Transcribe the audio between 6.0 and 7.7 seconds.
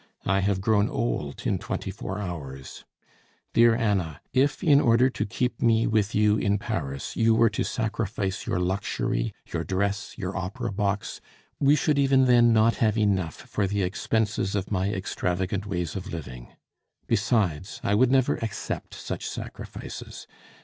you in Paris you were to